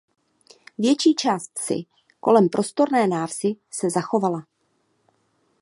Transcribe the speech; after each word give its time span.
Větší 0.77 1.13
část 1.15 1.59
vsi 1.59 1.83
kolem 2.19 2.49
prostorné 2.49 3.07
návsi 3.07 3.55
se 3.71 3.89
zachovala. 3.89 4.47